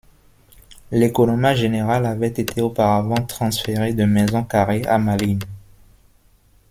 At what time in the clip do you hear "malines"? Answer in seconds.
4.97-5.43